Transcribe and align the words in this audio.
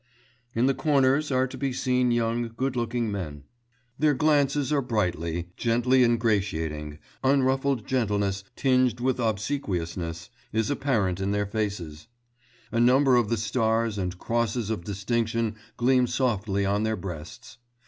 _'In 0.59 0.65
the 0.65 0.73
corners 0.73 1.31
are 1.31 1.45
to 1.45 1.57
be 1.59 1.71
seen 1.71 2.09
young, 2.09 2.47
good 2.57 2.75
looking 2.75 3.11
men; 3.11 3.43
their 3.99 4.15
glances 4.15 4.73
are 4.73 4.81
brightly, 4.81 5.49
gently 5.57 6.03
ingratiating; 6.03 6.97
unruffled 7.23 7.85
gentleness, 7.85 8.43
tinged 8.55 8.99
with 8.99 9.19
obsequiousness, 9.19 10.31
is 10.51 10.71
apparent 10.71 11.19
in 11.19 11.29
their 11.29 11.45
faces; 11.45 12.07
a 12.71 12.79
number 12.79 13.15
of 13.15 13.29
the 13.29 13.37
stars 13.37 13.99
and 13.99 14.17
crosses 14.17 14.71
of 14.71 14.83
distinction 14.85 15.55
gleam 15.77 16.07
softly 16.07 16.65
on 16.65 16.81
their 16.81 16.97
breasts. 16.97 17.59